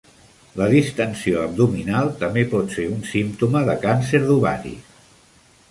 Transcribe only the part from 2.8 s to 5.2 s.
un símptoma de càncer d'ovaris.